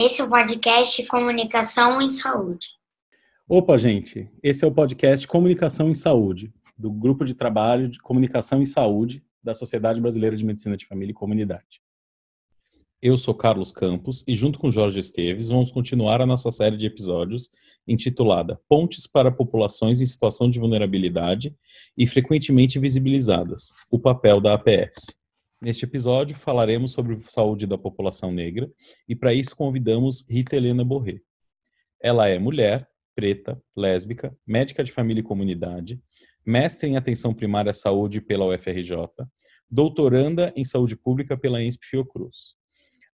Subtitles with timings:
[0.00, 2.68] Esse é o podcast Comunicação em Saúde.
[3.46, 4.30] Opa, gente!
[4.42, 9.22] Esse é o podcast Comunicação em Saúde, do Grupo de Trabalho de Comunicação em Saúde
[9.44, 11.82] da Sociedade Brasileira de Medicina de Família e Comunidade.
[13.02, 16.86] Eu sou Carlos Campos e, junto com Jorge Esteves, vamos continuar a nossa série de
[16.86, 17.50] episódios
[17.86, 21.54] intitulada Pontes para Populações em Situação de Vulnerabilidade
[21.94, 25.19] e Frequentemente Visibilizadas O Papel da APS.
[25.62, 28.70] Neste episódio, falaremos sobre saúde da população negra
[29.06, 31.20] e, para isso, convidamos Rita Helena Borré.
[32.02, 36.00] Ela é mulher, preta, lésbica, médica de família e comunidade,
[36.46, 38.96] mestre em atenção primária à saúde pela UFRJ,
[39.70, 42.54] doutoranda em saúde pública pela ENSP Fiocruz.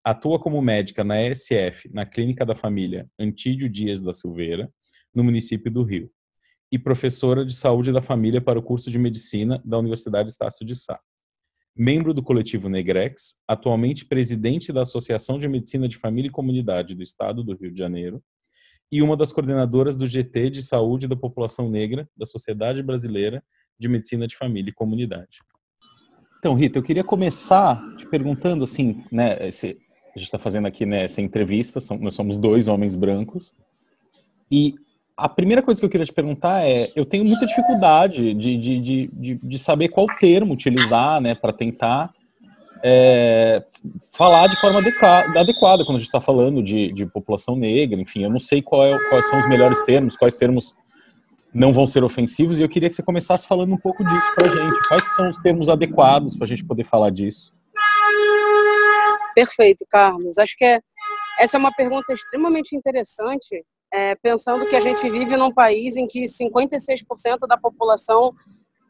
[0.04, 4.72] Atua como médica na ESF, na Clínica da Família Antídio Dias da Silveira,
[5.12, 6.12] no município do Rio,
[6.70, 10.76] e professora de saúde da família para o curso de medicina da Universidade Estácio de
[10.76, 11.00] Sá
[11.76, 17.02] membro do coletivo Negrex, atualmente presidente da Associação de Medicina de Família e Comunidade do
[17.02, 18.22] Estado do Rio de Janeiro,
[18.90, 23.44] e uma das coordenadoras do GT de Saúde da População Negra da Sociedade Brasileira
[23.78, 25.38] de Medicina de Família e Comunidade.
[26.38, 29.78] Então, Rita, eu queria começar te perguntando assim, né, esse,
[30.14, 33.52] a gente está fazendo aqui né, essa entrevista, são, nós somos dois homens brancos,
[34.50, 34.74] e
[35.16, 38.80] a primeira coisa que eu queria te perguntar é: eu tenho muita dificuldade de, de,
[38.80, 42.12] de, de, de saber qual termo utilizar, né, para tentar
[42.84, 43.64] é,
[44.12, 48.00] falar de forma adequada quando a gente está falando de, de população negra.
[48.00, 50.74] Enfim, eu não sei é, quais são os melhores termos, quais termos
[51.54, 54.50] não vão ser ofensivos, e eu queria que você começasse falando um pouco disso para
[54.50, 54.88] a gente.
[54.88, 57.54] Quais são os termos adequados para a gente poder falar disso?
[59.34, 60.36] Perfeito, Carlos.
[60.36, 60.80] Acho que é,
[61.38, 66.06] essa é uma pergunta extremamente interessante é, pensando que a gente vive num país em
[66.06, 68.34] que 56% da população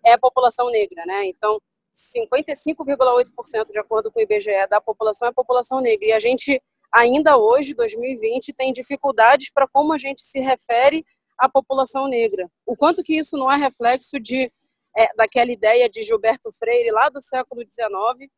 [0.05, 1.27] é população negra, né?
[1.27, 1.61] Então,
[1.95, 6.07] 55,8% de acordo com o IBGE da população é população negra.
[6.07, 6.61] E a gente
[6.93, 11.05] ainda hoje, 2020, tem dificuldades para como a gente se refere
[11.39, 12.49] à população negra.
[12.67, 14.51] O quanto que isso não é reflexo de
[14.97, 18.31] é, daquela ideia de Gilberto Freire lá do século XIX,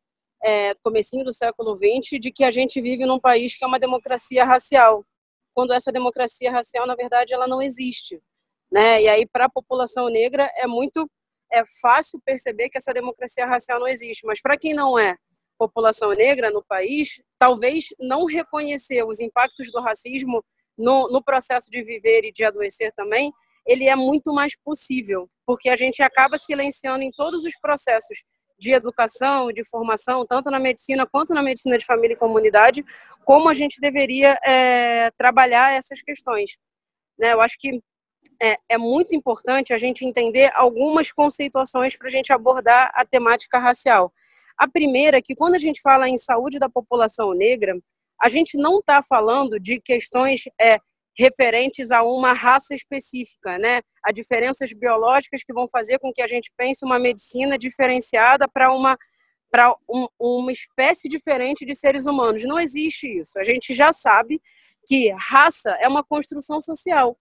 [0.43, 3.79] é, comecinho do século XX, de que a gente vive num país que é uma
[3.79, 5.05] democracia racial
[5.59, 8.17] quando essa democracia racial, na verdade, ela não existe.
[8.71, 9.01] Né?
[9.01, 11.05] E aí, para a população negra, é muito
[11.51, 14.25] é fácil perceber que essa democracia racial não existe.
[14.25, 15.17] Mas para quem não é
[15.57, 20.41] população negra no país, talvez não reconhecer os impactos do racismo
[20.77, 23.33] no, no processo de viver e de adoecer também,
[23.65, 28.23] ele é muito mais possível, porque a gente acaba silenciando em todos os processos
[28.59, 32.83] de educação, de formação, tanto na medicina quanto na medicina de família e comunidade,
[33.25, 36.57] como a gente deveria é, trabalhar essas questões.
[37.17, 37.33] Né?
[37.33, 37.81] Eu acho que
[38.41, 43.59] é, é muito importante a gente entender algumas conceituações para a gente abordar a temática
[43.59, 44.11] racial.
[44.57, 47.77] A primeira é que quando a gente fala em saúde da população negra,
[48.21, 50.77] a gente não está falando de questões é,
[51.19, 53.81] referentes a uma raça específica, né?
[54.01, 58.73] A diferenças biológicas que vão fazer com que a gente pense uma medicina diferenciada para
[58.73, 58.97] uma
[59.51, 62.45] para um, uma espécie diferente de seres humanos.
[62.45, 63.39] Não existe isso.
[63.39, 64.39] A gente já sabe
[64.87, 67.17] que raça é uma construção social.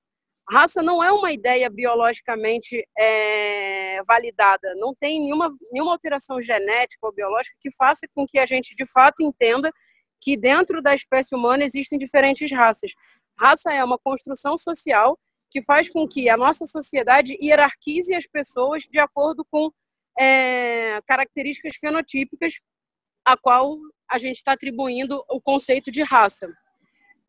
[0.50, 4.74] Raça não é uma ideia biologicamente é, validada.
[4.76, 8.84] Não tem nenhuma, nenhuma alteração genética ou biológica que faça com que a gente de
[8.84, 9.72] fato entenda
[10.20, 12.92] que dentro da espécie humana existem diferentes raças.
[13.38, 15.18] Raça é uma construção social
[15.50, 19.70] que faz com que a nossa sociedade hierarquize as pessoas de acordo com
[20.18, 22.54] é, características fenotípicas
[23.24, 23.78] a qual
[24.10, 26.48] a gente está atribuindo o conceito de raça.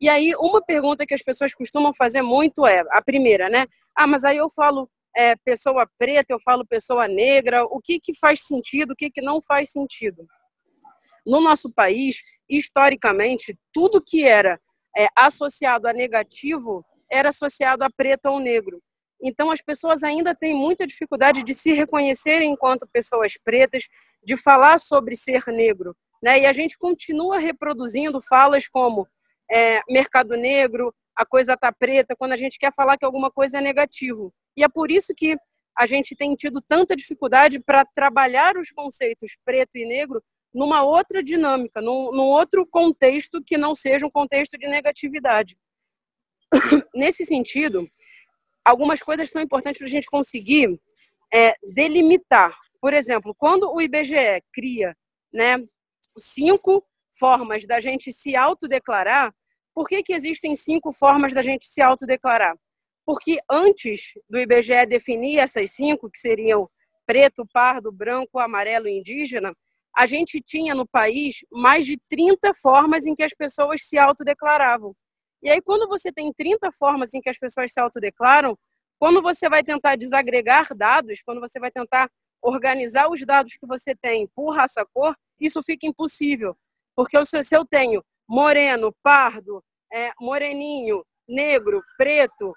[0.00, 3.66] E aí, uma pergunta que as pessoas costumam fazer muito é, a primeira, né?
[3.94, 8.14] Ah, mas aí eu falo é, pessoa preta, eu falo pessoa negra, o que, que
[8.18, 10.26] faz sentido, o que, que não faz sentido?
[11.26, 14.58] No nosso país, historicamente, tudo que era
[14.96, 18.80] é, associado a negativo era associado a preto ou negro.
[19.22, 23.86] Então, as pessoas ainda têm muita dificuldade de se reconhecerem enquanto pessoas pretas,
[24.24, 25.94] de falar sobre ser negro.
[26.22, 26.40] Né?
[26.40, 29.06] E a gente continua reproduzindo falas como
[29.50, 33.58] é, mercado negro, a coisa tá preta, quando a gente quer falar que alguma coisa
[33.58, 34.32] é negativo.
[34.56, 35.36] E é por isso que
[35.76, 41.22] a gente tem tido tanta dificuldade para trabalhar os conceitos preto e negro numa outra
[41.22, 45.56] dinâmica, num, num outro contexto que não seja um contexto de negatividade.
[46.94, 47.88] Nesse sentido,
[48.64, 50.80] algumas coisas são importantes para a gente conseguir
[51.32, 52.56] é, delimitar.
[52.80, 54.96] Por exemplo, quando o IBGE cria
[55.32, 55.62] né,
[56.18, 59.32] cinco formas da gente se autodeclarar,
[59.74, 62.56] por que, que existem cinco formas da gente se autodeclarar?
[63.06, 66.68] Porque antes do IBGE definir essas cinco, que seriam
[67.06, 69.54] preto, pardo, branco, amarelo e indígena,
[70.00, 74.94] a gente tinha no país mais de 30 formas em que as pessoas se autodeclaravam.
[75.42, 78.56] E aí, quando você tem 30 formas em que as pessoas se autodeclaram,
[78.98, 82.08] quando você vai tentar desagregar dados, quando você vai tentar
[82.40, 86.56] organizar os dados que você tem por raça-cor, isso fica impossível.
[86.96, 89.62] Porque se eu tenho moreno, pardo,
[89.92, 92.54] é, moreninho, negro, preto,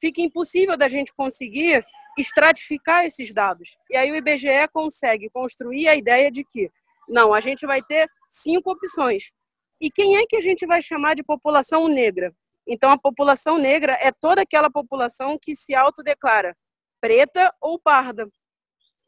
[0.00, 1.84] fica impossível da gente conseguir
[2.18, 3.76] estratificar esses dados.
[3.90, 6.70] E aí o IBGE consegue construir a ideia de que,
[7.08, 9.32] não, a gente vai ter cinco opções.
[9.80, 12.34] E quem é que a gente vai chamar de população negra?
[12.66, 16.54] Então, a população negra é toda aquela população que se autodeclara
[17.00, 18.28] preta ou parda.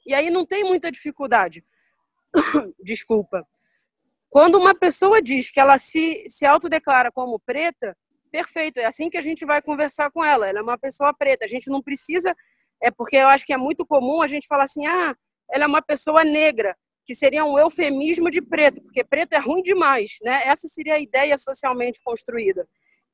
[0.06, 1.64] E aí não tem muita dificuldade.
[2.82, 3.46] Desculpa.
[4.28, 7.96] Quando uma pessoa diz que ela se, se autodeclara como preta,
[8.30, 10.48] perfeito, é assim que a gente vai conversar com ela.
[10.48, 11.44] Ela é uma pessoa preta.
[11.44, 12.34] A gente não precisa,
[12.82, 15.14] é porque eu acho que é muito comum a gente falar assim: ah,
[15.50, 19.62] ela é uma pessoa negra, que seria um eufemismo de preto, porque preto é ruim
[19.62, 20.42] demais, né?
[20.44, 22.66] Essa seria a ideia socialmente construída.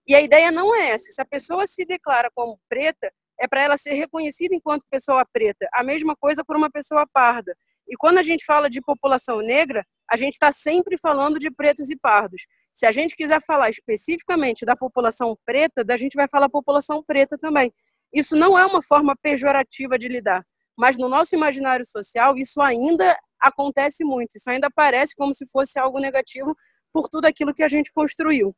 [0.06, 1.10] E a ideia não é essa.
[1.10, 5.68] Se a pessoa se declara como preta, é para ela ser reconhecida enquanto pessoa preta.
[5.72, 7.56] A mesma coisa por uma pessoa parda.
[7.88, 11.90] E quando a gente fala de população negra, a gente está sempre falando de pretos
[11.90, 12.46] e pardos.
[12.72, 17.36] Se a gente quiser falar especificamente da população preta, a gente vai falar população preta
[17.36, 17.72] também.
[18.16, 20.42] Isso não é uma forma pejorativa de lidar,
[20.74, 24.36] mas no nosso imaginário social isso ainda acontece muito.
[24.36, 26.56] Isso ainda parece como se fosse algo negativo
[26.90, 28.56] por tudo aquilo que a gente construiu.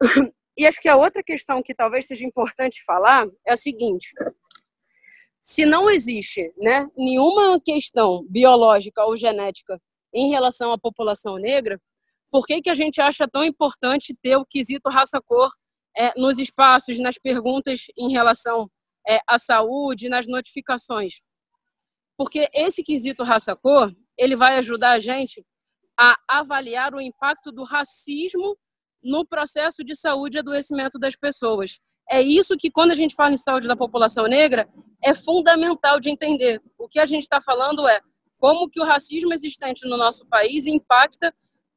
[0.58, 4.12] E acho que a outra questão que talvez seja importante falar é a seguinte:
[5.40, 9.80] se não existe né, nenhuma questão biológica ou genética
[10.12, 11.80] em relação à população negra,
[12.30, 15.50] por que, que a gente acha tão importante ter o quesito raça-cor
[15.96, 18.70] é, nos espaços, nas perguntas em relação
[19.08, 21.20] é, à saúde, nas notificações?
[22.16, 25.44] Porque esse quesito raça-cor, ele vai ajudar a gente
[25.98, 28.56] a avaliar o impacto do racismo
[29.02, 31.78] no processo de saúde e adoecimento das pessoas.
[32.10, 34.68] É isso que, quando a gente fala em saúde da população negra,
[35.02, 36.60] é fundamental de entender.
[36.78, 38.00] O que a gente está falando é
[38.38, 41.32] como que o racismo existente no nosso país impacta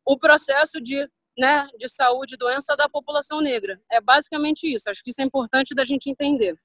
[0.06, 1.08] o processo de,
[1.38, 3.80] né, de saúde e doença da população negra.
[3.92, 4.90] É basicamente isso.
[4.90, 6.56] Acho que isso é importante da gente entender.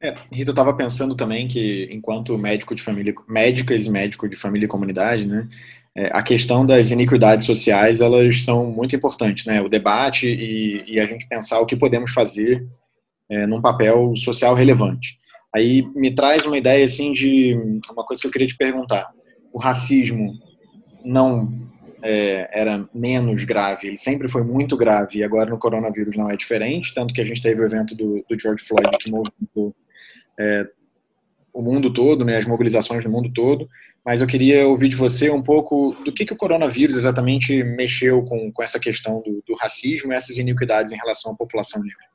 [0.00, 4.36] É, Rita, eu estava pensando também que, enquanto médico de família, médicas e médico de
[4.36, 5.48] família e comunidade, né,
[5.96, 11.00] é, a questão das iniquidades sociais, elas são muito importantes, né, o debate e, e
[11.00, 12.66] a gente pensar o que podemos fazer
[13.30, 15.18] é, num papel social relevante.
[15.54, 17.54] Aí me traz uma ideia assim de
[17.90, 19.10] uma coisa que eu queria te perguntar.
[19.50, 20.34] O racismo
[21.02, 21.65] não
[22.06, 26.36] é, era menos grave, ele sempre foi muito grave e agora no coronavírus não é
[26.36, 29.74] diferente, tanto que a gente teve o evento do, do George Floyd que movimentou
[30.38, 30.68] é,
[31.52, 33.68] o mundo todo, né, as mobilizações no mundo todo,
[34.04, 38.22] mas eu queria ouvir de você um pouco do que, que o coronavírus exatamente mexeu
[38.24, 42.06] com, com essa questão do, do racismo e essas iniquidades em relação à população negra.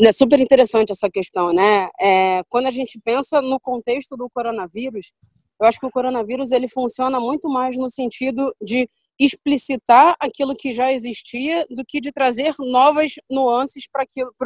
[0.00, 1.88] É super interessante essa questão, né?
[1.98, 5.12] É, quando a gente pensa no contexto do coronavírus,
[5.60, 8.88] eu acho que o coronavírus ele funciona muito mais no sentido de
[9.18, 14.04] explicitar aquilo que já existia do que de trazer novas nuances para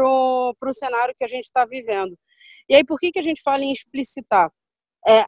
[0.08, 2.16] o cenário que a gente está vivendo.
[2.68, 4.50] E aí, por que, que a gente fala em explicitar?
[5.06, 5.24] É,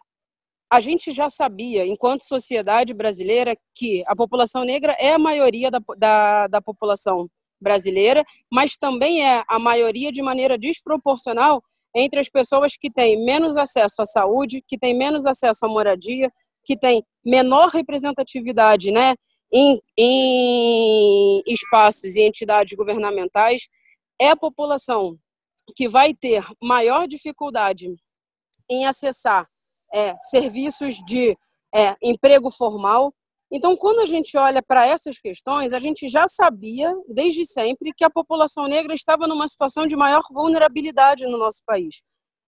[0.71, 5.81] a gente já sabia, enquanto sociedade brasileira, que a população negra é a maioria da,
[5.99, 7.29] da, da população
[7.61, 11.63] brasileira, mas também é a maioria de maneira desproporcional
[11.95, 16.33] entre as pessoas que têm menos acesso à saúde, que têm menos acesso à moradia,
[16.65, 19.15] que têm menor representatividade né,
[19.53, 23.69] em, em espaços e entidades governamentais,
[24.21, 25.19] é a população
[25.77, 27.95] que vai ter maior dificuldade
[28.69, 29.47] em acessar
[29.93, 31.37] é, serviços de
[31.75, 33.13] é, emprego formal,
[33.55, 38.03] então, quando a gente olha para essas questões, a gente já sabia, desde sempre, que
[38.03, 42.01] a população negra estava numa situação de maior vulnerabilidade no nosso país.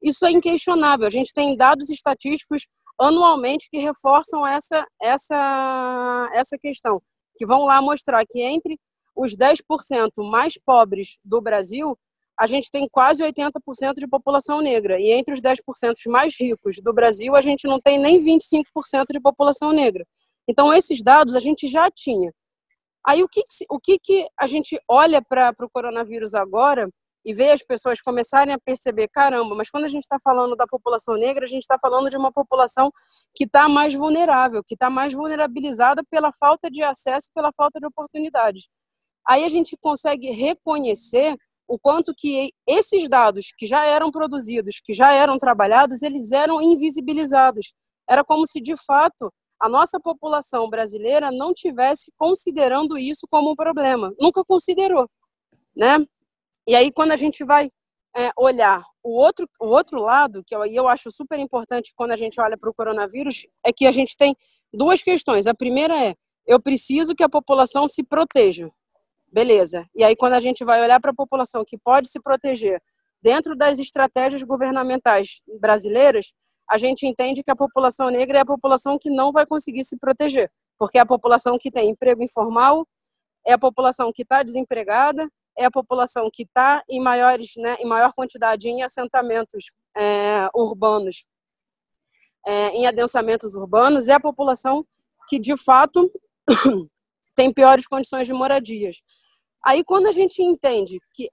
[0.03, 1.07] Isso é inquestionável.
[1.07, 2.67] A gente tem dados estatísticos
[2.99, 7.03] anualmente que reforçam essa, essa, essa questão,
[7.37, 8.81] que vão lá mostrar que entre
[9.15, 9.61] os 10%
[10.31, 11.99] mais pobres do Brasil,
[12.41, 14.99] a gente tem quase 80% de população negra.
[14.99, 15.59] E entre os 10%
[16.07, 18.65] mais ricos do Brasil, a gente não tem nem 25%
[19.13, 20.05] de população negra.
[20.49, 22.33] Então, esses dados a gente já tinha.
[23.07, 26.89] Aí, o que, o que, que a gente olha para o coronavírus agora
[27.25, 30.67] e vê as pessoas começarem a perceber: caramba, mas quando a gente está falando da
[30.67, 32.91] população negra, a gente está falando de uma população
[33.35, 37.87] que está mais vulnerável, que está mais vulnerabilizada pela falta de acesso, pela falta de
[37.87, 38.69] oportunidades.
[39.27, 41.37] Aí a gente consegue reconhecer
[41.67, 46.61] o quanto que esses dados que já eram produzidos, que já eram trabalhados, eles eram
[46.61, 47.73] invisibilizados.
[48.09, 53.57] Era como se, de fato, a nossa população brasileira não tivesse considerando isso como um
[53.57, 54.13] problema.
[54.19, 55.09] Nunca considerou,
[55.77, 56.05] né?
[56.67, 57.71] E aí, quando a gente vai
[58.17, 62.17] é, olhar o outro, o outro lado, que eu, eu acho super importante quando a
[62.17, 64.35] gente olha para o coronavírus, é que a gente tem
[64.73, 65.47] duas questões.
[65.47, 66.15] A primeira é,
[66.47, 68.71] eu preciso que a população se proteja.
[69.33, 69.87] Beleza.
[69.95, 72.81] E aí, quando a gente vai olhar para a população que pode se proteger
[73.21, 76.33] dentro das estratégias governamentais brasileiras,
[76.71, 79.99] a gente entende que a população negra é a população que não vai conseguir se
[79.99, 82.87] proteger, porque é a população que tem emprego informal,
[83.47, 87.87] é a população que está desempregada, é a população que está em maiores, né, em
[87.87, 89.64] maior quantidade em assentamentos
[89.97, 91.25] é, urbanos,
[92.47, 94.85] é, em adensamentos urbanos, é a população
[95.28, 96.11] que de fato
[97.35, 98.97] tem piores condições de moradias.
[99.64, 101.30] Aí, quando a gente entende que,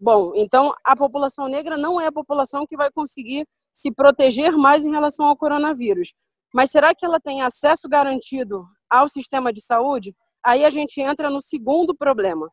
[0.00, 4.86] bom, então a população negra não é a população que vai conseguir se proteger mais
[4.86, 6.14] em relação ao coronavírus,
[6.54, 10.16] mas será que ela tem acesso garantido ao sistema de saúde?
[10.42, 12.48] Aí a gente entra no segundo problema.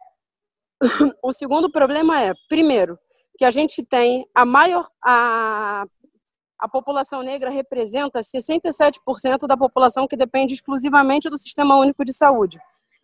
[1.23, 2.99] O segundo problema é, primeiro,
[3.37, 5.85] que a gente tem a maior a,
[6.59, 12.59] a população negra representa 67% da população que depende exclusivamente do Sistema Único de Saúde.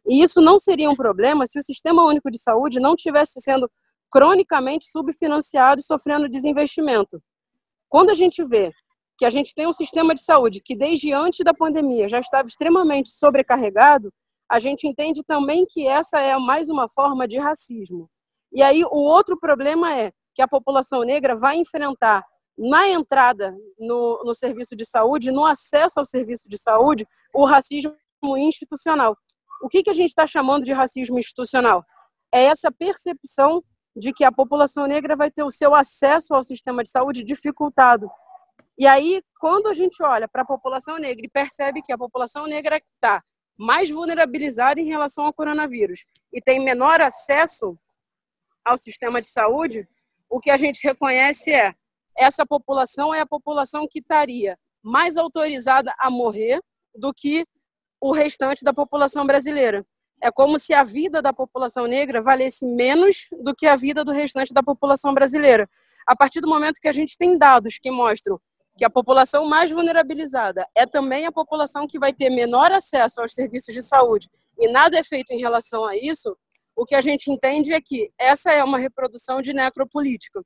[0.05, 3.71] E isso não seria um problema se o Sistema Único de Saúde não tivesse sendo
[4.11, 7.21] cronicamente subfinanciado e sofrendo desinvestimento.
[7.89, 8.71] Quando a gente vê
[9.17, 12.47] que a gente tem um sistema de saúde que desde antes da pandemia já estava
[12.47, 14.13] extremamente sobrecarregado,
[14.49, 18.09] a gente entende também que essa é mais uma forma de racismo.
[18.51, 22.23] E aí o outro problema é que a população negra vai enfrentar
[22.57, 27.93] na entrada no, no serviço de saúde, no acesso ao serviço de saúde, o racismo
[28.37, 29.17] institucional.
[29.61, 31.83] O que, que a gente está chamando de racismo institucional?
[32.33, 33.63] É essa percepção
[33.99, 38.09] de que a população negra vai ter o seu acesso ao sistema de saúde dificultado.
[38.77, 42.45] E aí, quando a gente olha para a população negra e percebe que a população
[42.45, 43.21] negra está
[43.57, 47.77] mais vulnerabilizada em relação ao coronavírus e tem menor acesso
[48.63, 49.85] ao sistema de saúde,
[50.29, 51.73] o que a gente reconhece é
[52.17, 56.61] essa população é a população que estaria mais autorizada a morrer
[56.95, 57.45] do que
[57.99, 59.85] o restante da população brasileira.
[60.21, 64.11] É como se a vida da população negra valesse menos do que a vida do
[64.11, 65.69] restante da população brasileira.
[66.05, 68.39] A partir do momento que a gente tem dados que mostram
[68.77, 73.33] que a população mais vulnerabilizada é também a população que vai ter menor acesso aos
[73.33, 76.37] serviços de saúde e nada é feito em relação a isso,
[76.75, 80.43] o que a gente entende é que essa é uma reprodução de necropolítica.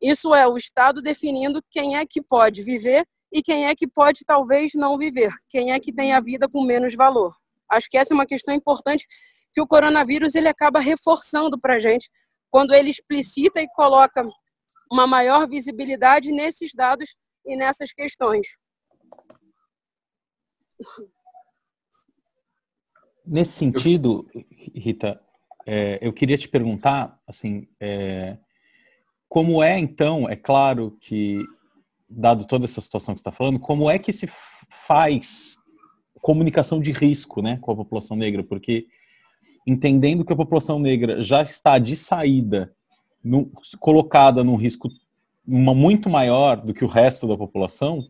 [0.00, 4.24] Isso é o Estado definindo quem é que pode viver e quem é que pode
[4.24, 7.34] talvez não viver, quem é que tem a vida com menos valor.
[7.70, 9.06] Acho que essa é uma questão importante
[9.52, 12.10] que o coronavírus ele acaba reforçando para a gente
[12.50, 14.24] quando ele explicita e coloca
[14.90, 18.46] uma maior visibilidade nesses dados e nessas questões.
[23.24, 24.28] Nesse sentido,
[24.74, 25.20] Rita,
[25.66, 28.38] é, eu queria te perguntar, assim, é,
[29.28, 31.42] como é então, é claro que
[32.08, 34.28] dado toda essa situação que você está falando, como é que se
[34.70, 35.56] faz
[36.26, 38.42] comunicação de risco né, com a população negra?
[38.42, 38.88] Porque
[39.64, 42.74] entendendo que a população negra já está de saída
[43.22, 44.88] no, colocada num risco
[45.46, 48.08] uma, muito maior do que o resto da população,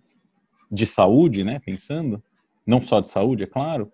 [0.72, 2.22] de saúde, né, pensando,
[2.66, 3.92] não só de saúde, é claro,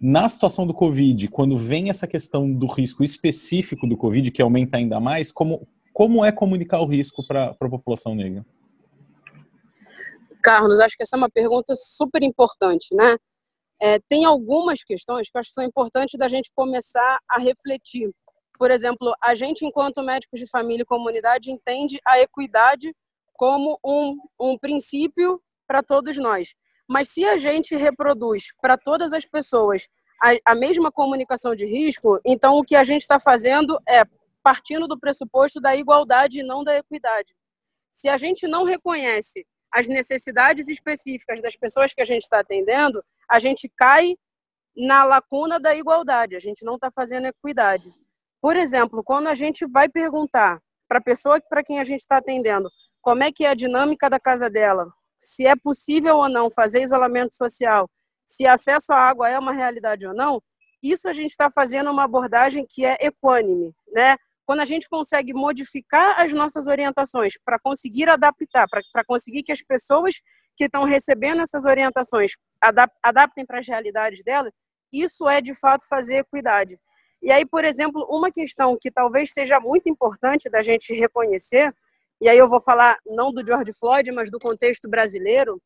[0.00, 4.76] na situação do Covid, quando vem essa questão do risco específico do Covid, que aumenta
[4.76, 8.44] ainda mais, como, como é comunicar o risco para a população negra?
[10.42, 13.16] Carlos, acho que essa é uma pergunta super importante, né?
[13.82, 18.12] É, tem algumas questões que acho que são importantes da gente começar a refletir.
[18.56, 22.94] Por exemplo, a gente, enquanto médicos de família e comunidade, entende a equidade
[23.32, 26.54] como um, um princípio para todos nós.
[26.88, 29.88] Mas se a gente reproduz para todas as pessoas
[30.22, 34.04] a, a mesma comunicação de risco, então o que a gente está fazendo é
[34.44, 37.34] partindo do pressuposto da igualdade e não da equidade.
[37.90, 43.02] Se a gente não reconhece as necessidades específicas das pessoas que a gente está atendendo,
[43.28, 44.14] a gente cai
[44.76, 47.90] na lacuna da igualdade, a gente não está fazendo equidade.
[48.40, 52.18] Por exemplo, quando a gente vai perguntar para a pessoa para quem a gente está
[52.18, 56.50] atendendo como é que é a dinâmica da casa dela, se é possível ou não
[56.50, 57.88] fazer isolamento social,
[58.24, 60.42] se acesso à água é uma realidade ou não,
[60.82, 64.16] isso a gente está fazendo uma abordagem que é equânime, né?
[64.52, 69.62] Quando a gente consegue modificar as nossas orientações para conseguir adaptar, para conseguir que as
[69.62, 70.16] pessoas
[70.54, 72.32] que estão recebendo essas orientações
[73.02, 74.52] adaptem para as realidades delas,
[74.92, 76.78] isso é de fato fazer equidade.
[77.22, 81.74] E aí, por exemplo, uma questão que talvez seja muito importante da gente reconhecer,
[82.20, 85.58] e aí eu vou falar não do George Floyd, mas do contexto brasileiro,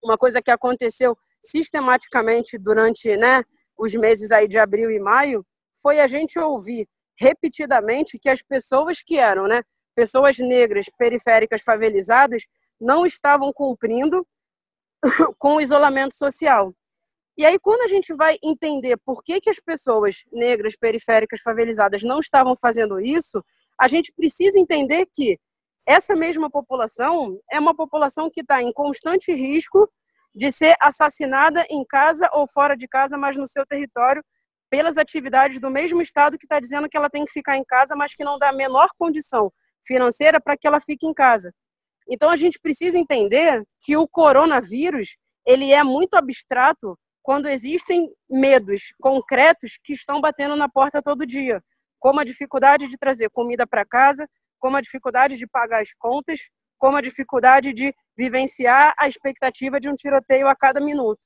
[0.00, 3.42] uma coisa que aconteceu sistematicamente durante né,
[3.76, 5.44] os meses aí de abril e maio,
[5.82, 9.62] foi a gente ouvir repetidamente que as pessoas que eram, né,
[9.94, 12.44] pessoas negras periféricas favelizadas,
[12.80, 14.26] não estavam cumprindo
[15.38, 16.72] com o isolamento social.
[17.36, 22.02] E aí, quando a gente vai entender por que, que as pessoas negras periféricas favelizadas
[22.02, 23.42] não estavam fazendo isso,
[23.80, 25.38] a gente precisa entender que
[25.86, 29.88] essa mesma população é uma população que está em constante risco
[30.34, 34.22] de ser assassinada em casa ou fora de casa, mas no seu território,
[34.70, 37.96] pelas atividades do mesmo Estado que está dizendo que ela tem que ficar em casa,
[37.96, 39.52] mas que não dá a menor condição
[39.86, 41.52] financeira para que ela fique em casa.
[42.08, 48.94] Então a gente precisa entender que o coronavírus ele é muito abstrato quando existem medos
[49.00, 51.62] concretos que estão batendo na porta todo dia,
[51.98, 54.26] como a dificuldade de trazer comida para casa,
[54.58, 56.40] como a dificuldade de pagar as contas,
[56.78, 61.20] como a dificuldade de vivenciar a expectativa de um tiroteio a cada minuto.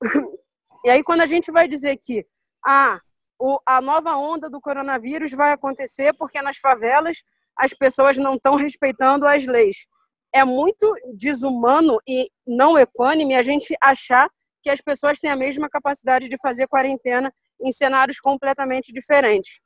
[0.84, 2.26] E aí quando a gente vai dizer que
[2.64, 3.00] ah,
[3.38, 7.22] o, a nova onda do coronavírus vai acontecer porque nas favelas
[7.56, 9.86] as pessoas não estão respeitando as leis
[10.32, 14.28] é muito desumano e não equânime a gente achar
[14.62, 19.60] que as pessoas têm a mesma capacidade de fazer quarentena em cenários completamente diferentes.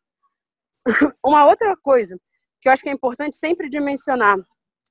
[1.24, 2.18] Uma outra coisa
[2.60, 4.36] que eu acho que é importante sempre de mencionar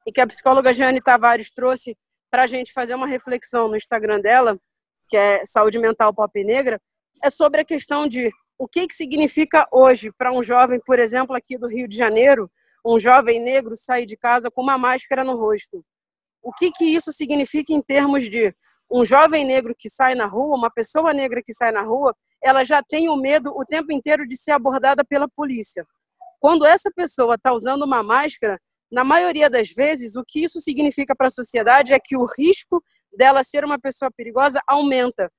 [0.08, 1.98] e que a psicóloga Jane Tavares trouxe
[2.32, 4.58] para a gente fazer uma reflexão no Instagram dela,
[5.10, 6.80] que é Saúde Mental Pop Negra,
[7.24, 11.36] é sobre a questão de o que, que significa hoje para um jovem, por exemplo,
[11.36, 12.50] aqui do Rio de Janeiro,
[12.86, 15.84] um jovem negro sair de casa com uma máscara no rosto.
[16.42, 18.54] O que, que isso significa em termos de
[18.90, 22.64] um jovem negro que sai na rua, uma pessoa negra que sai na rua, ela
[22.64, 25.86] já tem o medo o tempo inteiro de ser abordada pela polícia.
[26.40, 28.60] Quando essa pessoa está usando uma máscara,
[28.92, 32.84] na maioria das vezes, o que isso significa para a sociedade é que o risco
[33.12, 35.32] dela ser uma pessoa perigosa aumenta.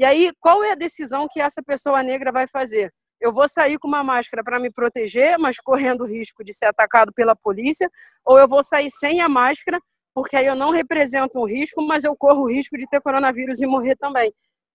[0.00, 2.90] E aí, qual é a decisão que essa pessoa negra vai fazer?
[3.20, 6.66] eu vou sair com uma máscara para me proteger, mas correndo o risco de ser
[6.66, 7.88] atacado pela polícia,
[8.24, 9.78] ou eu vou sair sem a máscara,
[10.14, 13.60] porque aí eu não represento um risco, mas eu corro o risco de ter coronavírus
[13.60, 14.32] e morrer também.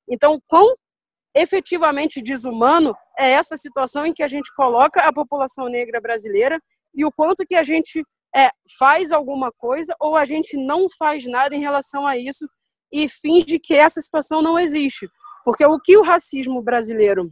[0.07, 0.75] Então, quão
[1.35, 6.59] efetivamente desumano é essa situação em que a gente coloca a população negra brasileira
[6.93, 8.03] e o quanto que a gente
[8.35, 12.47] é, faz alguma coisa ou a gente não faz nada em relação a isso
[12.91, 15.07] e finge que essa situação não existe.
[15.43, 17.29] Porque o que o racismo brasileiro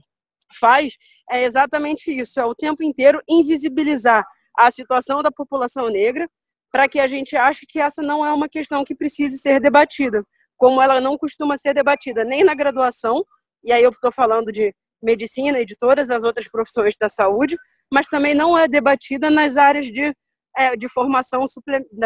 [0.60, 0.94] faz
[1.30, 4.24] é exatamente isso, é o tempo inteiro invisibilizar
[4.58, 6.30] a situação da população negra
[6.72, 10.24] para que a gente ache que essa não é uma questão que precise ser debatida,
[10.58, 13.24] como ela não costuma ser debatida nem na graduação,
[13.64, 17.58] e aí eu estou falando de medicina e de todas as outras profissões da saúde,
[17.92, 20.14] mas também não é debatida nas áreas de,
[20.58, 21.44] é, de, formação,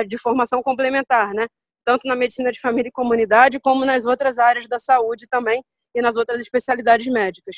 [0.07, 1.47] de formação complementar, né?
[1.87, 5.63] Tanto na medicina de família e comunidade, como nas outras áreas da saúde também
[5.95, 7.55] e nas outras especialidades médicas.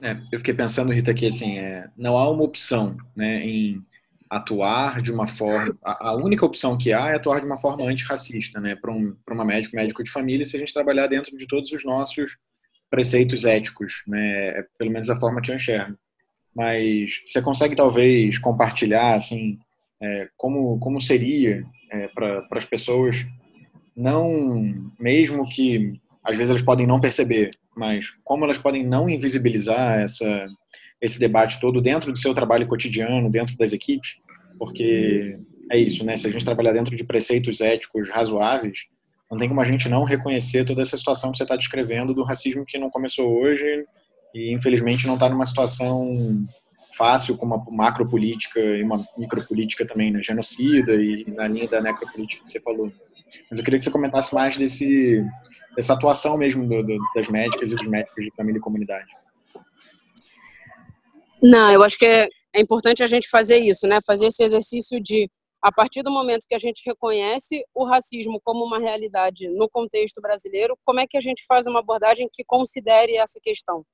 [0.00, 3.84] É, eu fiquei pensando, Rita, que assim, é, não há uma opção né, em
[4.30, 5.76] atuar de uma forma.
[5.84, 9.16] A, a, única opção que há é atuar de uma forma antirracista, né, para um,
[9.28, 12.38] uma médico, médico de família, se a gente trabalhar dentro de todos os nossos
[12.88, 15.98] preceitos éticos, né, é pelo menos a forma que eu enxergo.
[16.54, 19.58] Mas você consegue talvez compartilhar, assim,
[20.04, 23.26] é, como, como seria é, para as pessoas,
[23.96, 24.56] não,
[25.00, 30.46] mesmo que às vezes elas podem não perceber, mas como elas podem não invisibilizar essa,
[31.00, 34.16] esse debate todo dentro do seu trabalho cotidiano, dentro das equipes,
[34.58, 35.38] porque
[35.70, 36.16] é isso, né?
[36.16, 38.80] Se a gente trabalhar dentro de preceitos éticos razoáveis,
[39.30, 42.22] não tem como a gente não reconhecer toda essa situação que você está descrevendo do
[42.22, 43.64] racismo que não começou hoje
[44.34, 46.44] e infelizmente não está numa situação
[46.96, 50.22] fácil com uma macropolítica e uma micropolítica também, né?
[50.22, 52.92] genocida e na linha da necropolítica que você falou.
[53.50, 55.24] Mas eu queria que você comentasse mais desse
[55.74, 59.10] dessa atuação mesmo do, do, das médicas e dos médicos de família e comunidade.
[61.42, 63.98] Não, eu acho que é, é importante a gente fazer isso, né?
[64.06, 65.28] Fazer esse exercício de,
[65.60, 70.20] a partir do momento que a gente reconhece o racismo como uma realidade no contexto
[70.20, 73.84] brasileiro, como é que a gente faz uma abordagem que considere essa questão?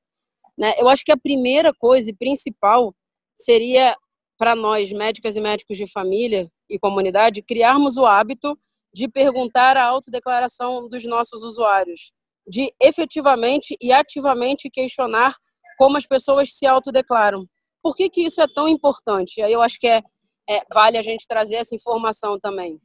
[0.60, 0.74] Né?
[0.76, 2.94] Eu acho que a primeira coisa e principal
[3.34, 3.96] seria
[4.36, 8.58] para nós, médicas e médicos de família e comunidade, criarmos o hábito
[8.92, 12.12] de perguntar a autodeclaração dos nossos usuários,
[12.46, 15.34] de efetivamente e ativamente questionar
[15.78, 17.46] como as pessoas se autodeclaram.
[17.82, 19.40] Por que, que isso é tão importante?
[19.40, 20.02] Aí eu acho que é,
[20.48, 22.78] é, vale a gente trazer essa informação também.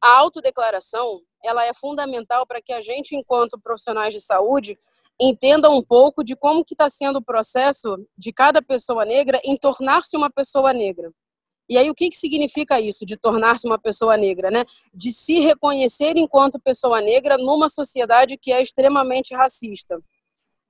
[0.00, 4.78] A autodeclaração ela é fundamental para que a gente, enquanto profissionais de saúde,
[5.20, 9.56] entenda um pouco de como que está sendo o processo de cada pessoa negra em
[9.56, 11.12] tornar-se uma pessoa negra.
[11.68, 14.64] E aí o que, que significa isso de tornar-se uma pessoa negra, né?
[14.92, 20.00] De se reconhecer enquanto pessoa negra numa sociedade que é extremamente racista.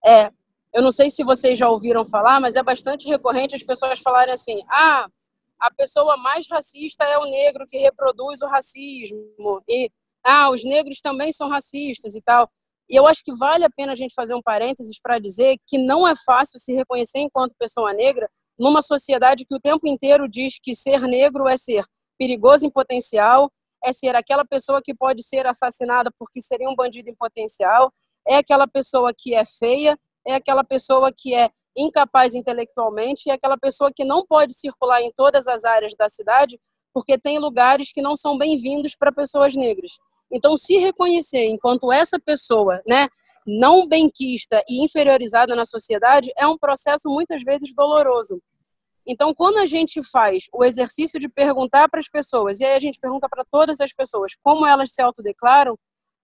[0.05, 0.31] É,
[0.75, 4.35] eu não sei se vocês já ouviram falar, mas é bastante recorrente as pessoas falarem
[4.35, 5.09] assim: "Ah,
[5.59, 9.91] a pessoa mais racista é o negro que reproduz o racismo e
[10.25, 12.51] ah, os negros também são racistas e tal.
[12.91, 15.79] E eu acho que vale a pena a gente fazer um parênteses para dizer que
[15.79, 20.59] não é fácil se reconhecer enquanto pessoa negra numa sociedade que o tempo inteiro diz
[20.61, 21.85] que ser negro é ser
[22.19, 23.51] perigoso em potencial,
[23.83, 27.93] é ser aquela pessoa que pode ser assassinada porque seria um bandido em potencial,
[28.27, 33.57] é aquela pessoa que é feia, é aquela pessoa que é incapaz intelectualmente, é aquela
[33.57, 36.61] pessoa que não pode circular em todas as áreas da cidade
[36.93, 39.93] porque tem lugares que não são bem-vindos para pessoas negras.
[40.33, 43.09] Então, se reconhecer enquanto essa pessoa, né,
[43.47, 48.41] não benquista e inferiorizada na sociedade, é um processo muitas vezes doloroso.
[49.07, 52.81] Então, quando a gente faz o exercício de perguntar para as pessoas, e aí a
[52.81, 55.77] gente pergunta para todas as pessoas como elas se autodeclaram,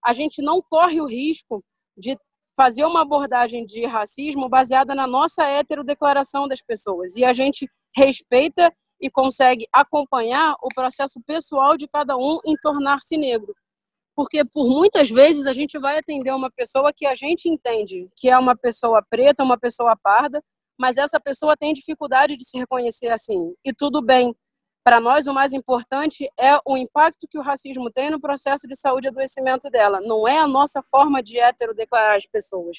[0.04, 1.64] a gente não corre o risco
[1.96, 2.16] de
[2.54, 7.16] fazer uma abordagem de racismo baseada na nossa heterodeclaração das pessoas.
[7.16, 13.16] E a gente respeita e consegue acompanhar o processo pessoal de cada um em tornar-se
[13.16, 13.54] negro
[14.16, 18.30] porque por muitas vezes a gente vai atender uma pessoa que a gente entende que
[18.30, 20.42] é uma pessoa preta, uma pessoa parda,
[20.78, 23.54] mas essa pessoa tem dificuldade de se reconhecer assim.
[23.62, 24.34] E tudo bem.
[24.82, 28.76] Para nós, o mais importante é o impacto que o racismo tem no processo de
[28.76, 30.00] saúde e adoecimento dela.
[30.00, 32.78] Não é a nossa forma de hétero declarar as pessoas.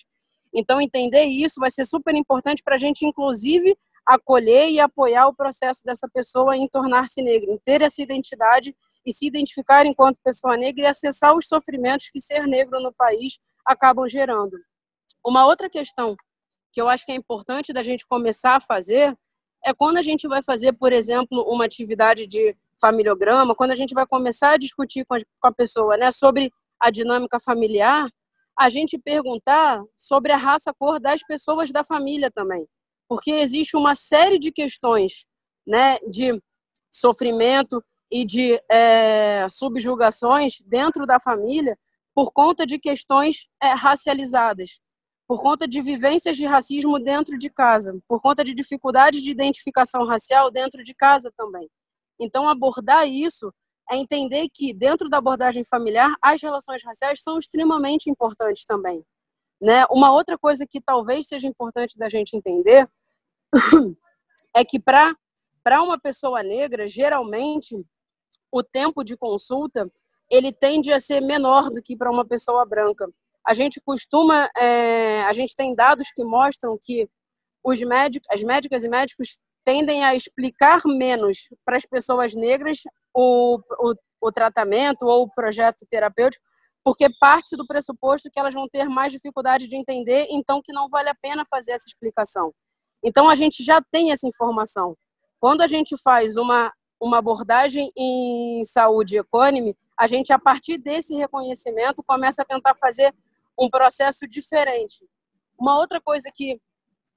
[0.53, 5.35] Então, entender isso vai ser super importante para a gente, inclusive, acolher e apoiar o
[5.35, 8.73] processo dessa pessoa em tornar-se negra, em ter essa identidade
[9.07, 13.39] e se identificar enquanto pessoa negra e acessar os sofrimentos que ser negro no país
[13.65, 14.57] acabam gerando.
[15.25, 16.13] Uma outra questão
[16.73, 19.17] que eu acho que é importante da gente começar a fazer
[19.65, 23.93] é quando a gente vai fazer, por exemplo, uma atividade de familiograma, quando a gente
[23.93, 25.15] vai começar a discutir com
[25.47, 28.07] a pessoa né, sobre a dinâmica familiar,
[28.59, 32.67] a gente perguntar sobre a raça, cor das pessoas da família também.
[33.07, 35.25] Porque existe uma série de questões
[35.65, 36.39] né, de
[36.91, 41.77] sofrimento, e de é, subjugações dentro da família
[42.15, 44.79] por conta de questões é, racializadas,
[45.27, 50.05] por conta de vivências de racismo dentro de casa, por conta de dificuldades de identificação
[50.05, 51.69] racial dentro de casa também.
[52.19, 53.53] Então, abordar isso
[53.89, 59.03] é entender que, dentro da abordagem familiar, as relações raciais são extremamente importantes também.
[59.61, 59.85] Né?
[59.89, 62.89] Uma outra coisa que talvez seja importante da gente entender
[64.55, 65.15] é que, para
[65.83, 67.75] uma pessoa negra, geralmente,
[68.51, 69.91] o tempo de consulta
[70.29, 73.07] ele tende a ser menor do que para uma pessoa branca.
[73.45, 77.09] A gente costuma, é, a gente tem dados que mostram que
[77.63, 82.79] os médicos, as médicas e médicos tendem a explicar menos para as pessoas negras
[83.13, 86.43] o, o, o tratamento ou o projeto terapêutico,
[86.83, 90.87] porque parte do pressuposto que elas vão ter mais dificuldade de entender, então que não
[90.89, 92.53] vale a pena fazer essa explicação.
[93.03, 94.95] Então a gente já tem essa informação.
[95.39, 101.15] Quando a gente faz uma uma abordagem em saúde econômica, a gente, a partir desse
[101.15, 103.13] reconhecimento, começa a tentar fazer
[103.57, 105.03] um processo diferente.
[105.59, 106.61] Uma outra coisa que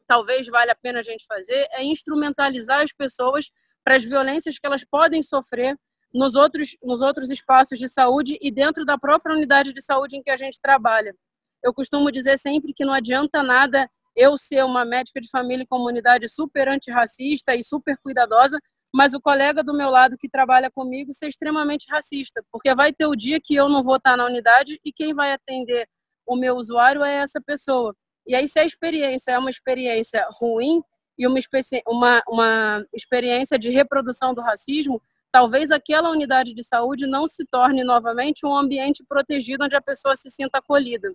[0.06, 3.50] talvez valha a pena a gente fazer é instrumentalizar as pessoas
[3.84, 5.78] para as violências que elas podem sofrer
[6.12, 10.22] nos outros, nos outros espaços de saúde e dentro da própria unidade de saúde em
[10.22, 11.14] que a gente trabalha.
[11.62, 15.66] Eu costumo dizer sempre que não adianta nada eu ser uma médica de família e
[15.66, 18.58] comunidade super antirracista e super cuidadosa
[18.92, 23.06] mas o colega do meu lado que trabalha comigo ser extremamente racista, porque vai ter
[23.06, 25.88] o dia que eu não vou estar na unidade e quem vai atender
[26.26, 27.94] o meu usuário é essa pessoa.
[28.26, 30.82] E aí, se a experiência é uma experiência ruim
[31.18, 31.38] e uma,
[31.86, 37.84] uma, uma experiência de reprodução do racismo, talvez aquela unidade de saúde não se torne
[37.84, 41.12] novamente um ambiente protegido onde a pessoa se sinta acolhida.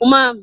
[0.00, 0.34] Uma,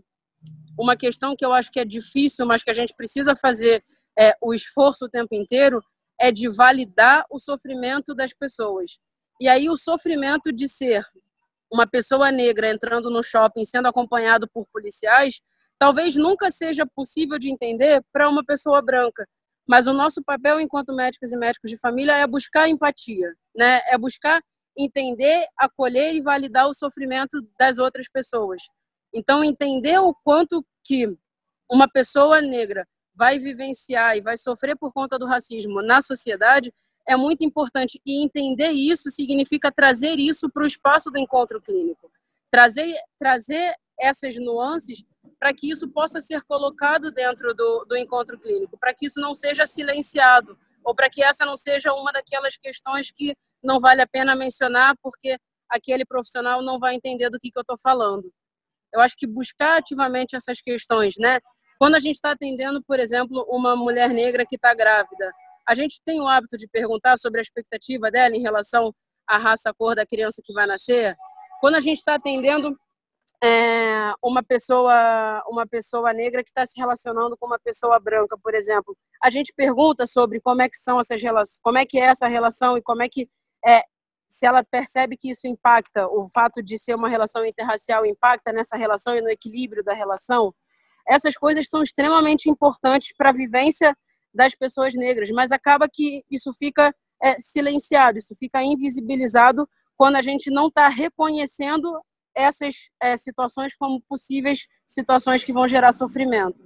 [0.77, 3.83] uma questão que eu acho que é difícil, mas que a gente precisa fazer
[4.17, 5.81] é, o esforço o tempo inteiro
[6.19, 8.99] é de validar o sofrimento das pessoas.
[9.39, 11.03] E aí o sofrimento de ser
[11.71, 15.41] uma pessoa negra entrando no shopping sendo acompanhado por policiais,
[15.79, 19.27] talvez nunca seja possível de entender para uma pessoa branca.
[19.67, 23.81] Mas o nosso papel enquanto médicos e médicos de família é buscar empatia, né?
[23.87, 24.41] É buscar
[24.77, 28.61] entender, acolher e validar o sofrimento das outras pessoas.
[29.13, 31.07] Então entender o quanto que
[31.71, 36.73] uma pessoa negra vai vivenciar e vai sofrer por conta do racismo na sociedade
[37.05, 38.01] é muito importante.
[38.05, 42.09] E entender isso significa trazer isso para o espaço do encontro clínico.
[42.49, 45.03] Trazer, trazer essas nuances
[45.39, 49.35] para que isso possa ser colocado dentro do, do encontro clínico, para que isso não
[49.35, 54.07] seja silenciado, ou para que essa não seja uma daquelas questões que não vale a
[54.07, 55.37] pena mencionar, porque
[55.69, 58.31] aquele profissional não vai entender do que, que eu estou falando.
[58.93, 61.39] Eu acho que buscar ativamente essas questões, né?
[61.83, 65.33] Quando a gente está atendendo, por exemplo, uma mulher negra que está grávida,
[65.67, 68.95] a gente tem o hábito de perguntar sobre a expectativa dela em relação
[69.27, 71.13] à raça, à cor da criança que vai nascer.
[71.59, 72.73] Quando a gente está atendendo
[73.43, 78.55] é, uma pessoa uma pessoa negra que está se relacionando com uma pessoa branca, por
[78.55, 82.05] exemplo, a gente pergunta sobre como é que são essas relações, como é que é
[82.05, 83.27] essa relação e como é que
[83.67, 83.81] é
[84.29, 88.77] se ela percebe que isso impacta o fato de ser uma relação interracial impacta nessa
[88.77, 90.53] relação e no equilíbrio da relação.
[91.07, 93.95] Essas coisas são extremamente importantes para a vivência
[94.33, 100.21] das pessoas negras, mas acaba que isso fica é, silenciado, isso fica invisibilizado quando a
[100.21, 102.01] gente não está reconhecendo
[102.35, 106.63] essas é, situações como possíveis situações que vão gerar sofrimento.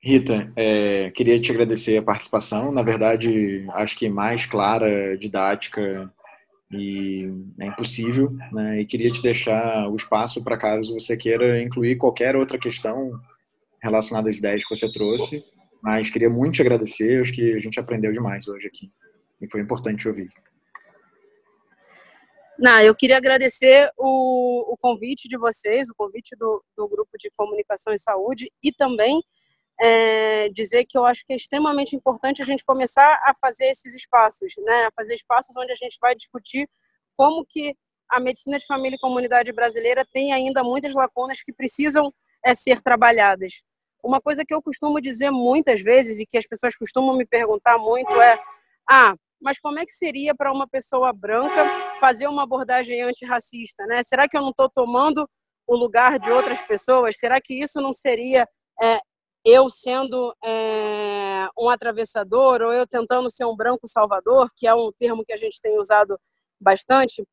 [0.00, 2.70] Rita, é, queria te agradecer a participação.
[2.70, 6.12] Na verdade, acho que mais clara, didática
[6.70, 7.28] e
[7.60, 8.30] é impossível.
[8.52, 8.80] Né?
[8.80, 13.12] E queria te deixar o espaço para caso você queira incluir qualquer outra questão
[13.82, 15.44] relacionada às ideias que você trouxe.
[15.82, 17.20] Mas queria muito te agradecer.
[17.20, 18.90] Acho que a gente aprendeu demais hoje aqui
[19.40, 20.30] e foi importante te ouvir.
[22.58, 27.30] Não, eu queria agradecer o, o convite de vocês, o convite do, do Grupo de
[27.36, 29.22] Comunicação e Saúde e também
[29.80, 33.94] é, dizer que eu acho que é extremamente importante a gente começar a fazer esses
[33.94, 34.86] espaços, né?
[34.86, 36.68] A fazer espaços onde a gente vai discutir
[37.16, 37.74] como que
[38.10, 42.12] a medicina de família e comunidade brasileira tem ainda muitas lacunas que precisam
[42.44, 43.62] é, ser trabalhadas.
[44.02, 47.78] Uma coisa que eu costumo dizer muitas vezes e que as pessoas costumam me perguntar
[47.78, 48.38] muito é:
[48.88, 51.64] ah, mas como é que seria para uma pessoa branca
[52.00, 53.86] fazer uma abordagem antirracista?
[53.86, 54.02] Né?
[54.02, 55.28] Será que eu não estou tomando
[55.66, 57.16] o lugar de outras pessoas?
[57.18, 58.48] Será que isso não seria
[58.80, 59.00] é,
[59.48, 64.92] eu sendo é, um atravessador ou eu tentando ser um branco salvador, que é um
[64.92, 66.20] termo que a gente tem usado
[66.60, 67.26] bastante?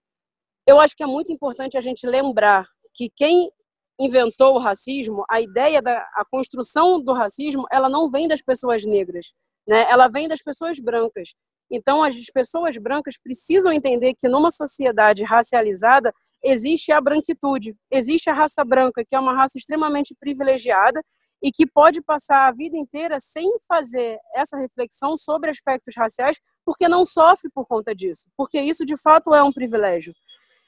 [0.65, 3.51] Eu acho que é muito importante a gente lembrar que quem
[3.99, 8.86] inventou o racismo, a ideia da a construção do racismo, ela não vem das pessoas
[8.86, 9.34] negras,
[9.67, 9.86] né?
[9.89, 11.36] Ela vem das pessoas brancas.
[11.69, 18.34] Então, as pessoas brancas precisam entender que numa sociedade racializada existe a branquitude, existe a
[18.34, 21.01] raça branca, que é uma raça extremamente privilegiada
[21.45, 26.88] e que pode passar a vida inteira sem fazer essa reflexão sobre aspectos raciais, porque
[26.88, 30.12] não sofre por conta disso, porque isso de fato é um privilégio.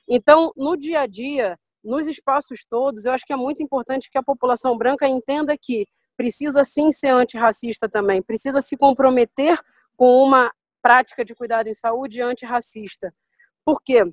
[0.07, 4.19] Então, no dia a dia, nos espaços todos, eu acho que é muito importante que
[4.19, 9.59] a população branca entenda que precisa sim ser antirracista também, precisa se comprometer
[9.95, 13.11] com uma prática de cuidado em saúde antirracista.
[13.65, 14.03] Por quê?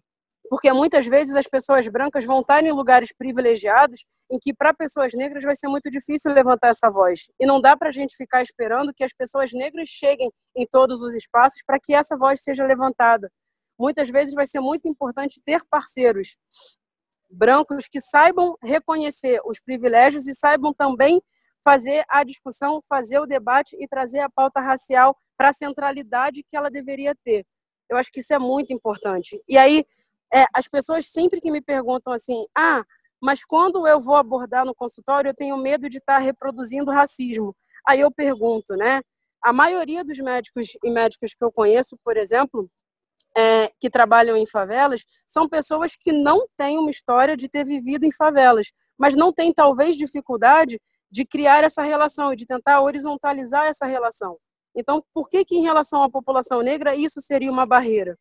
[0.49, 5.13] Porque muitas vezes as pessoas brancas vão estar em lugares privilegiados em que para pessoas
[5.15, 7.27] negras vai ser muito difícil levantar essa voz.
[7.41, 11.03] E não dá para a gente ficar esperando que as pessoas negras cheguem em todos
[11.03, 13.31] os espaços para que essa voz seja levantada.
[13.79, 16.37] Muitas vezes vai ser muito importante ter parceiros
[17.31, 21.21] brancos que saibam reconhecer os privilégios e saibam também
[21.65, 26.57] fazer a discussão, fazer o debate e trazer a pauta racial para a centralidade que
[26.57, 27.45] ela deveria ter.
[27.89, 29.43] Eu acho que isso é muito importante.
[29.49, 29.85] E aí,
[30.35, 32.83] é, as pessoas sempre que me perguntam assim, ah,
[33.23, 37.55] mas quando eu vou abordar no consultório, eu tenho medo de estar tá reproduzindo racismo.
[37.87, 39.01] Aí eu pergunto, né?
[39.43, 42.69] A maioria dos médicos e médicas que eu conheço, por exemplo,
[43.37, 48.05] é, que trabalham em favelas, são pessoas que não têm uma história de ter vivido
[48.05, 53.67] em favelas, mas não têm talvez dificuldade de criar essa relação e de tentar horizontalizar
[53.67, 54.37] essa relação.
[54.75, 58.19] Então, por que que em relação à população negra isso seria uma barreira?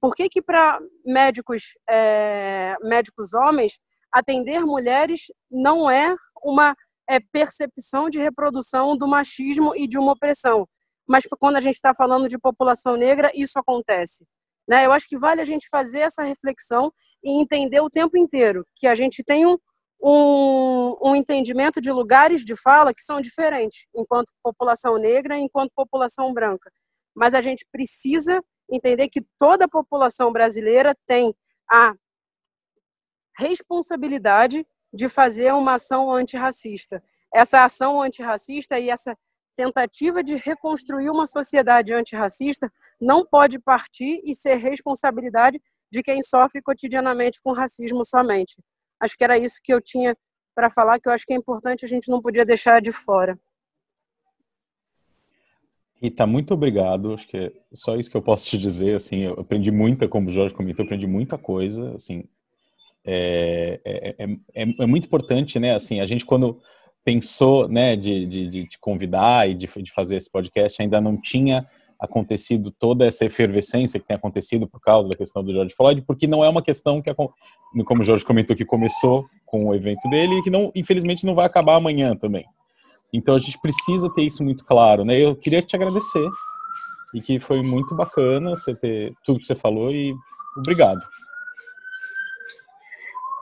[0.00, 3.78] Por que que para médicos é, médicos homens
[4.12, 6.74] atender mulheres não é uma
[7.08, 10.66] é, percepção de reprodução do machismo e de uma opressão?
[11.06, 14.24] Mas quando a gente está falando de população negra, isso acontece.
[14.68, 14.86] Né?
[14.86, 18.86] Eu acho que vale a gente fazer essa reflexão e entender o tempo inteiro que
[18.86, 19.58] a gente tem um,
[20.00, 26.32] um, um, entendimento de lugares de fala que são diferentes, enquanto população negra enquanto população
[26.32, 26.70] branca.
[27.14, 31.34] Mas a gente precisa entender que toda a população brasileira tem
[31.70, 31.94] a
[33.36, 37.02] responsabilidade de fazer uma ação antirracista.
[37.32, 39.16] Essa ação antirracista e essa
[39.56, 45.60] tentativa de reconstruir uma sociedade antirracista não pode partir e ser responsabilidade
[45.92, 48.56] de quem sofre cotidianamente com racismo somente.
[49.00, 50.16] Acho que era isso que eu tinha
[50.54, 53.38] para falar, que eu acho que é importante, a gente não podia deixar de fora.
[56.02, 57.12] Rita, muito obrigado.
[57.12, 58.96] Acho que é só isso que eu posso te dizer.
[58.96, 61.94] Assim, eu aprendi muita, como o Jorge comentou, aprendi muita coisa.
[61.94, 62.24] Assim,
[63.04, 65.74] é, é, é, é, muito importante, né?
[65.74, 66.58] Assim, a gente quando
[67.04, 71.20] pensou, né, de, de, de te convidar e de, de fazer esse podcast, ainda não
[71.20, 71.66] tinha
[71.98, 76.26] acontecido toda essa efervescência que tem acontecido por causa da questão do George Floyd, porque
[76.26, 80.38] não é uma questão que, como o Jorge comentou, que começou com o evento dele
[80.38, 82.46] e que não, infelizmente, não vai acabar amanhã também.
[83.12, 85.18] Então a gente precisa ter isso muito claro, né?
[85.18, 86.28] Eu queria te agradecer
[87.14, 90.14] e que foi muito bacana você ter tudo que você falou e
[90.56, 91.00] obrigado.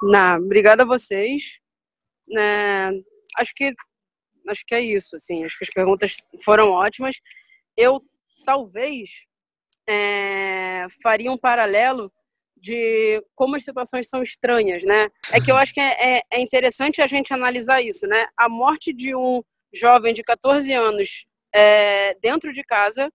[0.02, 1.58] Na, obrigada a vocês.
[2.26, 2.90] Né,
[3.38, 3.72] acho que
[4.48, 5.44] acho que é isso, assim.
[5.44, 7.16] Acho que as perguntas foram ótimas.
[7.76, 8.00] Eu
[8.46, 9.10] talvez
[9.86, 12.10] é, faria um paralelo
[12.56, 15.08] de como as situações são estranhas, né?
[15.32, 18.26] É que eu acho que é, é, é interessante a gente analisar isso, né?
[18.36, 23.10] A morte de um jovem de 14 anos é, dentro de casa,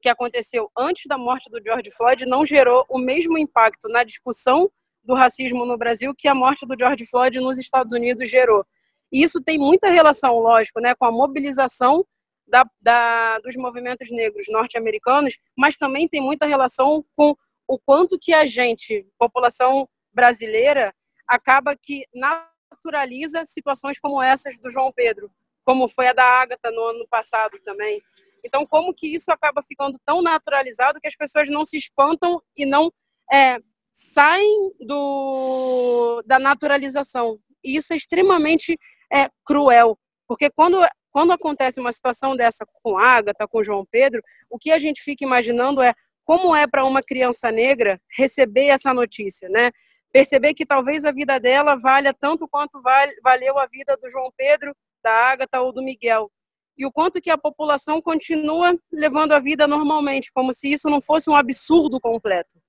[0.00, 4.70] que aconteceu antes da morte do George Floyd, não gerou o mesmo impacto na discussão
[5.02, 8.64] do racismo no Brasil que a morte do George Floyd nos Estados Unidos gerou.
[9.12, 12.04] E isso tem muita relação, lógico, né, com a mobilização
[12.46, 17.34] da, da, dos movimentos negros norte-americanos, mas também tem muita relação com
[17.68, 20.94] o quanto que a gente, população brasileira,
[21.26, 25.30] acaba que naturaliza situações como essas do João Pedro,
[25.66, 28.00] como foi a da Ágata no ano passado também.
[28.44, 32.64] Então, como que isso acaba ficando tão naturalizado que as pessoas não se espantam e
[32.64, 32.92] não
[33.32, 33.58] é,
[33.92, 37.40] saem do, da naturalização.
[37.64, 38.78] E isso é extremamente
[39.12, 39.98] é, cruel,
[40.28, 40.78] porque quando
[41.10, 45.24] quando acontece uma situação dessa com Agatha, com João Pedro, o que a gente fica
[45.24, 45.94] imaginando é
[46.26, 49.70] como é para uma criança negra receber essa notícia, né?
[50.12, 52.82] Perceber que talvez a vida dela valha tanto quanto
[53.22, 54.76] valeu a vida do João Pedro,
[55.06, 56.28] da Agatha ou do Miguel.
[56.76, 61.00] E o quanto que a população continua levando a vida normalmente, como se isso não
[61.00, 62.60] fosse um absurdo completo.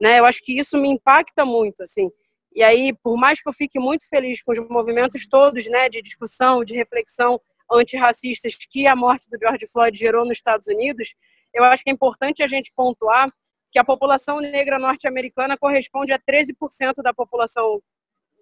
[0.00, 0.18] Né?
[0.18, 2.10] Eu acho que isso me impacta muito, assim.
[2.54, 6.00] E aí, por mais que eu fique muito feliz com os movimentos todos, né, de
[6.00, 7.38] discussão, de reflexão,
[7.70, 11.14] antirracistas que a morte do George Floyd gerou nos Estados Unidos,
[11.54, 13.28] eu acho que é importante a gente pontuar
[13.70, 17.82] que a população negra norte-americana corresponde a 13% da população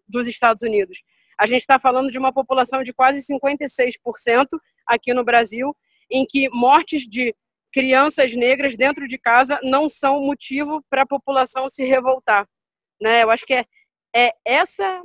[0.08, 1.02] dos Estados Unidos.
[1.40, 4.46] A gente está falando de uma população de quase 56%
[4.87, 5.74] aqui no Brasil,
[6.11, 7.35] em que mortes de
[7.72, 12.46] crianças negras dentro de casa não são motivo para a população se revoltar.
[13.00, 13.22] Né?
[13.22, 13.64] Eu acho que é,
[14.14, 15.03] é essa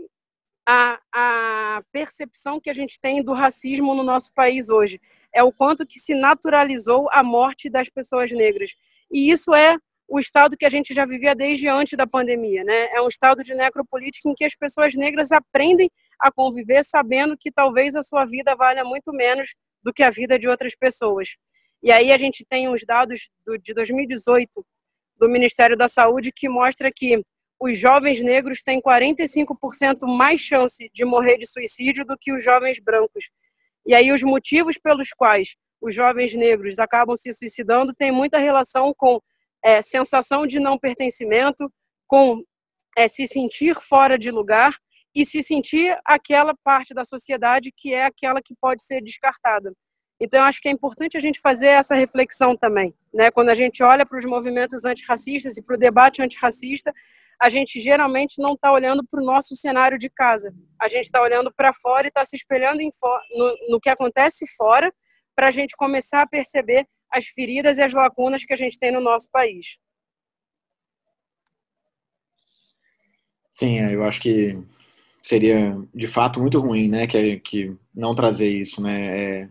[0.67, 4.99] a, a percepção que a gente tem do racismo no nosso país hoje.
[5.33, 8.75] É o quanto que se naturalizou a morte das pessoas negras.
[9.09, 12.89] E isso é o estado que a gente já vivia desde antes da pandemia, né?
[12.91, 17.51] É um estado de necropolítica em que as pessoas negras aprendem a conviver sabendo que
[17.51, 21.29] talvez a sua vida valha muito menos do que a vida de outras pessoas.
[21.81, 24.65] E aí a gente tem os dados do, de 2018
[25.17, 27.21] do Ministério da Saúde que mostra que
[27.59, 32.79] os jovens negros têm 45% mais chance de morrer de suicídio do que os jovens
[32.79, 33.29] brancos.
[33.85, 38.93] E aí os motivos pelos quais os jovens negros acabam se suicidando têm muita relação
[38.97, 39.21] com
[39.63, 41.71] é, sensação de não pertencimento,
[42.07, 42.43] com
[42.97, 44.75] é, se sentir fora de lugar
[45.15, 49.73] e se sentir aquela parte da sociedade que é aquela que pode ser descartada.
[50.19, 52.93] Então, eu acho que é importante a gente fazer essa reflexão também.
[53.13, 53.31] Né?
[53.31, 56.93] Quando a gente olha para os movimentos antirracistas e para o debate antirracista,
[57.41, 60.53] a gente geralmente não está olhando para o nosso cenário de casa.
[60.81, 64.93] A gente está olhando para fora e está se espelhando no, no que acontece fora
[65.35, 68.91] para a gente começar a perceber as feridas e as lacunas que a gente tem
[68.91, 69.77] no nosso país.
[73.51, 74.57] Sim, é, eu acho que
[75.25, 79.49] seria de fato muito ruim, né, que, que não trazer isso, né, é,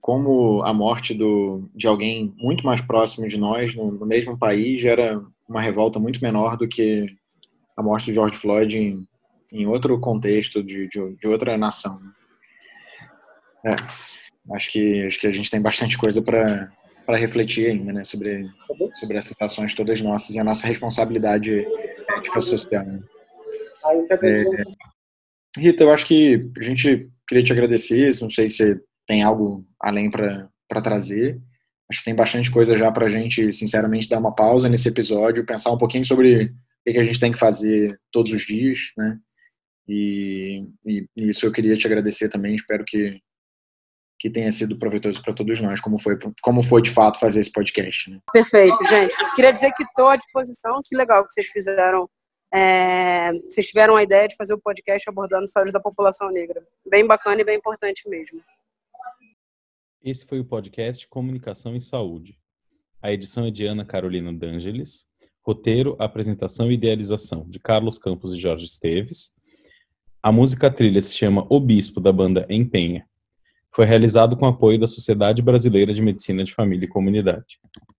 [0.00, 4.80] como a morte do, de alguém muito mais próximo de nós, no, no mesmo país,
[4.80, 7.06] gera uma revolta muito menor do que
[7.76, 9.06] a morte de George Floyd em,
[9.52, 12.00] em outro contexto de, de, de outra nação.
[13.64, 13.76] Né?
[13.76, 16.72] É, acho que acho que a gente tem bastante coisa para
[17.04, 18.44] para refletir ainda, né, sobre
[18.98, 21.64] sobre essas ações todas nossas e a nossa responsabilidade
[22.18, 22.84] ética social.
[22.84, 23.00] Né?
[24.22, 24.95] É,
[25.56, 28.14] Rita, eu acho que a gente queria te agradecer.
[28.20, 31.40] Não sei se tem algo além para trazer.
[31.90, 35.46] Acho que tem bastante coisa já para a gente, sinceramente, dar uma pausa nesse episódio,
[35.46, 36.52] pensar um pouquinho sobre
[36.86, 39.18] o que a gente tem que fazer todos os dias, né?
[39.88, 42.54] E, e, isso eu queria te agradecer também.
[42.54, 43.20] Espero que
[44.18, 47.52] que tenha sido proveitoso para todos nós, como foi como foi de fato fazer esse
[47.52, 48.10] podcast.
[48.10, 48.18] Né?
[48.32, 49.14] Perfeito, gente.
[49.34, 50.80] Queria dizer que estou à disposição.
[50.88, 52.08] Que legal que vocês fizeram.
[52.52, 56.64] É, vocês tiveram a ideia de fazer o podcast abordando saúde da população negra.
[56.88, 58.40] Bem bacana e bem importante mesmo.
[60.02, 62.38] Esse foi o podcast Comunicação e Saúde.
[63.02, 65.06] A edição é de Ana Carolina D'Angeles.
[65.42, 69.30] Roteiro, apresentação e idealização de Carlos Campos e Jorge Esteves.
[70.22, 73.06] A música trilha se chama O Bispo, da banda Empenha.
[73.70, 77.60] Foi realizado com apoio da Sociedade Brasileira de Medicina de Família e Comunidade.